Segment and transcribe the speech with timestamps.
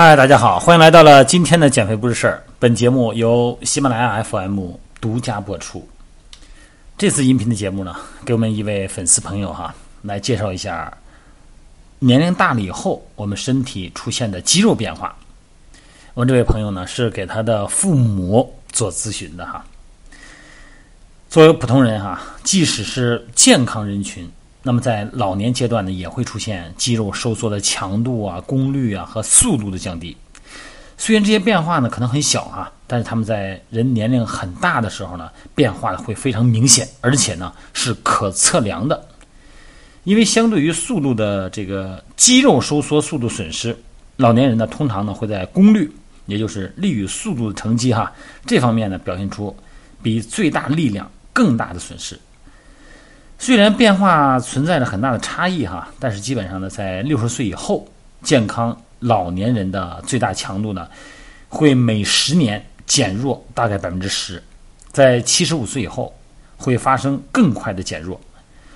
[0.00, 2.40] 嗨，大家好，欢迎来到了今天的减肥不是事儿。
[2.60, 5.88] 本节目由喜马拉雅 FM 独家播出。
[6.96, 10.96] 这次音频的节目呢，给我们一位粉丝朋友哈来介绍一下
[11.98, 15.16] 年龄大了以后我们身体出现的肌肉变化。
[16.14, 19.64] 我们这位朋友呢是给他的父母做咨询的哈。
[21.28, 24.30] 作为普通人哈，即使是健康人群。
[24.62, 30.16] 那么在老年阶段呢，也会出现肌肉收缩的强度啊、功率啊和速度的降低。
[30.96, 39.06] 虽然这些变化呢可能很小啊，但是他们在人年龄很大的时候呢，变化会非常明显，而且呢是可测量的。
[40.02, 43.76] 因为相对于速度的这个肌肉收缩速度损失，
[44.16, 45.88] 老年人呢通常呢会在功率，
[46.26, 48.12] 也就是力与速度的乘积哈
[48.44, 49.56] 这方面呢表现出
[50.02, 52.18] 比最大力量更大的损失。
[53.40, 57.86] 虽然变化存在着很大的差异哈，但是基本上呢，在六十岁以后，
[58.20, 60.88] 健康老年人的最大强度呢，
[61.48, 64.42] 会每十年减弱大概百分之十，
[64.90, 66.12] 在七十五岁以后，
[66.56, 68.20] 会发生更快的减弱。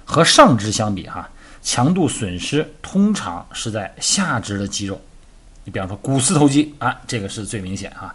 [0.04, 1.28] 和上肢相比哈，
[1.60, 4.98] 强度损失通常是在下肢的肌肉。
[5.64, 8.14] 你比方说股四头肌啊，这个是最明显哈。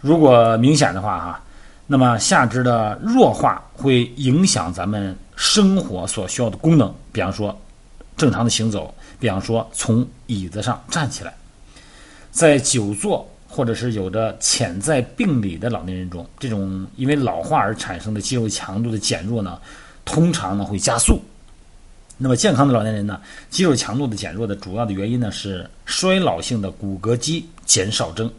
[0.00, 1.40] 如果明显的话哈，
[1.86, 5.14] 那么下肢的弱化会影响咱们。
[5.34, 7.58] 生活所需要的功能，比方说
[8.16, 11.34] 正常的行走，比方说从椅子上站起来，
[12.30, 19.58] 在久坐或者是有着潜在病理的老年人中，这种因为老化而产生的肌肉强度的减弱呢，
[20.04, 21.20] 通常呢会加速。
[22.18, 28.30] 那么健康的老年人呢，肌肉强度的减弱的主要的原因呢是衰老性的骨骼肌减少症。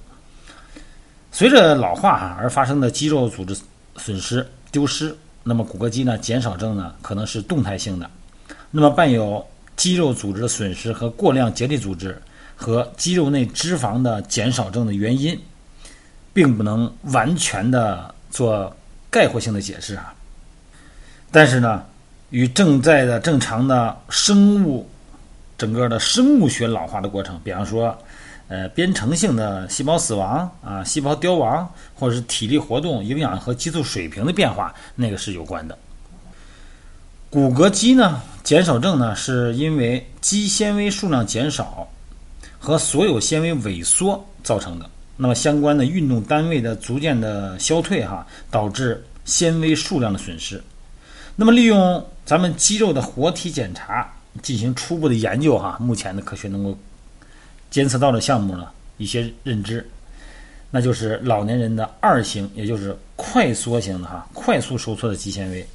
[1.32, 3.58] 随着老化哈而发生的肌肉组织
[3.98, 5.14] 损失丢失。
[5.44, 8.10] 那么骨骼肌呢减少症呢可能是动态性的，
[8.72, 12.22] 那么伴有肌肉组织的损失和过量结缔组织
[12.56, 15.38] 和肌肉内脂肪的减少症的原因，
[16.34, 18.76] 并不能完全的做
[19.10, 20.14] 概括性的解释啊。
[21.30, 21.84] 但是呢，
[22.30, 24.90] 与正在的正常的生物
[25.58, 27.98] 整个的生物学老化的过程，比方说。
[28.50, 35.76] 呃，编程性的细胞死亡啊，细胞凋亡，或者是体力活动、营养和激素水平的变化，那个是有关的。
[37.32, 41.88] 骨骼肌呢减少症呢，是因为肌纤维数量减少
[42.60, 44.88] 和所有纤维萎缩造成的。
[45.16, 50.62] 那么相关的运动单位的逐渐的消退哈，导致纤维数量的损失。
[51.36, 56.78] 那么利用咱们肌肉的活体检查进行初步的研究哈，目前的科学能够。
[57.74, 58.68] 监测到的项目呢，
[58.98, 59.84] 一些认知，
[60.70, 65.66] 那就是老年人的二型，也就是快缩型的哈，快速收缩的肌纤维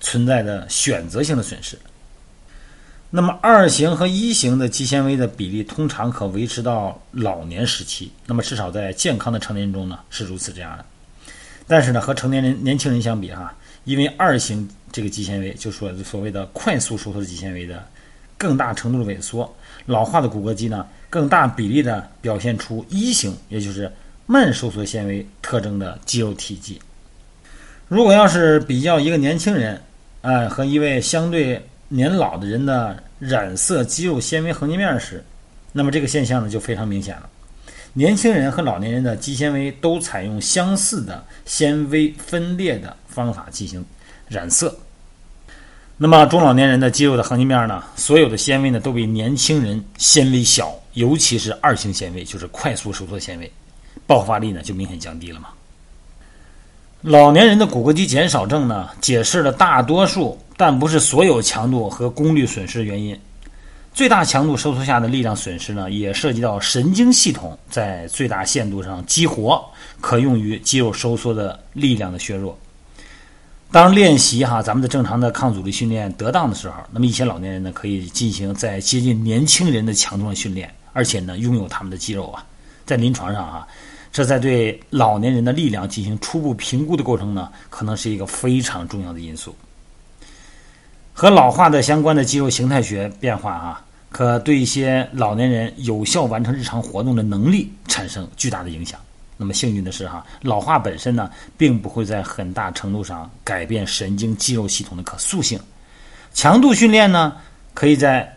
[0.00, 1.78] 存在的选择性的损失。
[3.10, 10.84] 那么二型和一型的肌纤维的比例通常可维持到老年时期，那么至少在健康的成年人中呢是如此这样的。
[11.68, 17.86] 但是呢，和成年人年轻人相比哈，因为二型这个肌纤维，就说所谓的快速收缩的肌纤维的
[18.36, 19.54] 更大程度的萎缩，
[19.86, 20.86] 老化的骨骼肌呢。
[21.08, 23.90] 更大比例的表现出一型，也就是
[24.26, 26.78] 慢收缩纤维特征的肌肉体积。
[27.88, 29.80] 如果要是比较一个年轻人，
[30.22, 35.24] 哎，和一位相对年老的人的染色肌肉纤维横截面时，
[35.72, 37.30] 那么这个现象呢就非常明显了。
[37.92, 43.82] 年轻人和老年人的肌纤维都采用相似的纤维分裂的方法进行
[44.28, 44.76] 染色。
[45.98, 50.74] 那么中老年人的肌肉的横截面呢，所有的纤维呢都比年轻人纤维小。
[50.92, 53.52] 尤其是二型纤维，就是快速收缩纤维，
[54.06, 55.48] 爆发力呢就明显降低了嘛。
[57.02, 63.18] 老年人的骨骼肌减少症呢，解释了大多数但不是所有强度和功率损失的原因。
[63.92, 69.62] 最大强度收缩下的力量损失呢，也涉及到神经系统在最大限度上激活
[70.00, 72.58] 可用于肌肉收缩的力量的削弱。
[73.76, 80.74] 当练习哈咱们的正常的抗阻力训练得当的时候，那么一些老年人呢，可以进行在接近年轻人的强度上训练。
[80.94, 82.42] 而且呢，拥有他们的肌肉啊，
[82.86, 83.68] 在临床上啊，
[84.10, 89.54] 这在对老年人的力量进行初步评估的过程呢，可能是一个非常重要的因素。
[91.12, 98.98] 和老化的相关的肌肉形态学变化啊，可对一些老年人有效完成日常活动的能力产生巨大的影响。
[99.36, 105.60] 那么幸运的是哈，老化本身呢，并不会在很大程度上改变神经肌肉系统的可塑性。
[106.32, 107.36] 强度训练呢，
[107.74, 108.36] 可以在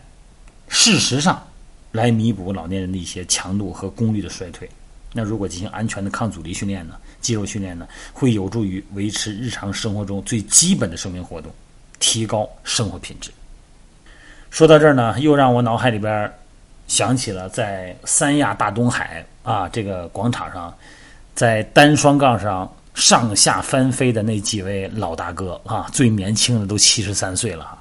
[0.68, 1.42] 事实上。
[1.92, 4.70] 来弥补老年人的一些强度和功率的衰退。
[5.12, 6.94] 那如果进行安全的抗阻力训练呢？
[7.20, 11.52] 肌肉训练呢，会有助于维持日常生活中最基本的生命活动，
[11.98, 13.32] 提高生活品质。
[14.50, 16.32] 说到这儿呢，又让我脑海里边
[16.90, 20.76] 想起了在三亚大东海啊这个广场上，
[21.36, 27.78] 在单双杠上上下翻飞的那几位老大哥啊，最年轻的都七十三岁了。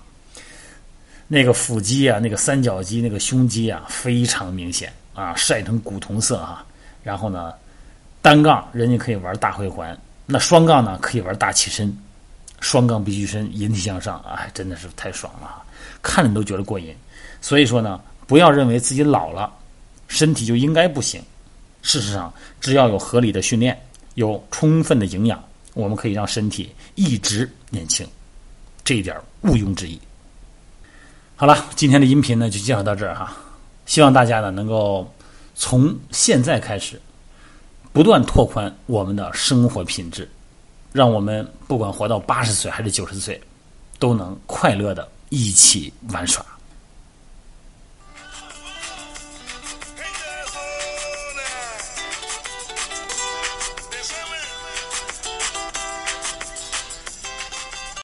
[1.28, 6.64] 那个腹肌啊，那个三角肌，那个胸肌啊，非常明显啊，晒成古铜色啊。
[7.02, 7.52] 然后呢，
[8.22, 9.98] 单杠人家可以玩大回环，
[10.28, 11.98] 那双杠呢可以玩大起身，
[12.60, 15.64] 双杠必须伸，引体向上，哎，真的是太爽了，
[16.04, 16.96] 看着都觉得过瘾。
[17.42, 19.52] 所以说呢，不要认为自己老了，
[20.08, 21.20] 身体就应该不行。
[21.81, 22.31] 事实上，
[22.62, 23.76] 只要有合理的训练，
[24.14, 25.44] 有充分的营养，
[25.74, 28.08] 我们可以让身体一直年轻，
[28.84, 30.00] 这一点毋庸置疑。
[31.36, 33.36] 好了，今天的音频呢就介绍到这儿哈。
[33.88, 35.12] 希望大家呢能够
[35.56, 37.02] 从现在开始，
[37.92, 40.30] 不断拓宽我们的生活品质，
[40.94, 43.42] 让我们不管活到八十岁还是九十岁，
[43.98, 46.46] 都能快乐的一起玩耍。